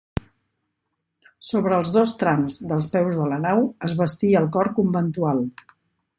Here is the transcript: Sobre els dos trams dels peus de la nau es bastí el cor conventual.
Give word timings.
Sobre 1.49 1.77
els 1.81 1.91
dos 1.97 2.13
trams 2.21 2.57
dels 2.73 2.89
peus 2.95 3.19
de 3.21 3.29
la 3.35 3.39
nau 3.45 3.63
es 3.91 3.97
bastí 4.01 4.33
el 4.43 4.53
cor 4.59 4.73
conventual. 4.81 5.47